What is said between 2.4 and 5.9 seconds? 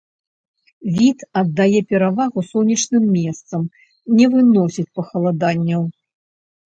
сонечным месцам, не выносіць пахаладанняў.